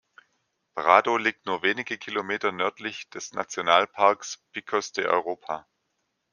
[0.73, 5.67] Prado liegt nur wenige Kilometer nördlich des Nationalparks Picos de Europa.